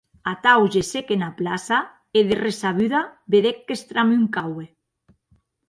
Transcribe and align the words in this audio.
Atau 0.29 0.61
gessec 0.75 1.07
ena 1.15 1.29
plaça 1.41 1.79
e 2.17 2.25
de 2.29 2.35
ressabuda 2.45 3.01
vedec 3.33 3.57
qu'estramuncaue. 3.67 4.67